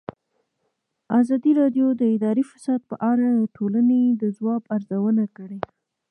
ازادي 1.19 1.51
راډیو 1.61 1.87
د 1.99 2.01
اداري 2.15 2.43
فساد 2.51 2.81
په 2.89 2.95
اړه 3.11 3.27
د 3.31 3.41
ټولنې 3.55 4.01
د 4.21 4.23
ځواب 4.37 4.63
ارزونه 4.75 5.23
کړې. 5.37 5.59